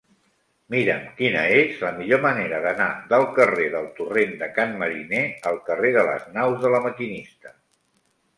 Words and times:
Mira'm 0.75 1.01
quina 1.17 1.43
és 1.57 1.83
la 1.85 1.91
millor 1.97 2.23
manera 2.23 2.61
d'anar 2.63 2.87
del 3.11 3.25
carrer 3.35 3.67
del 3.75 3.85
Torrent 4.01 4.33
de 4.41 4.49
Can 4.57 4.75
Mariner 4.81 5.23
al 5.53 5.61
carrer 5.69 5.93
de 5.99 6.09
les 6.11 6.27
Naus 6.41 6.59
de 6.67 6.75
La 6.79 6.83
Maquinista. 6.89 7.55